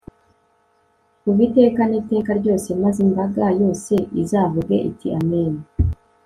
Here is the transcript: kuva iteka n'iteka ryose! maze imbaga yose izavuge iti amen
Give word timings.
kuva 1.21 1.41
iteka 1.47 1.81
n'iteka 1.89 2.31
ryose! 2.39 2.69
maze 2.83 2.99
imbaga 3.07 3.43
yose 3.61 3.93
izavuge 4.21 4.75
iti 4.89 5.07
amen 5.19 5.53